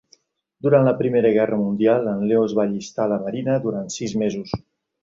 [0.67, 4.19] Durant la Primera Guerra Mundial, en Leo es va allistar a la Marina durant sis
[4.25, 4.61] mesos.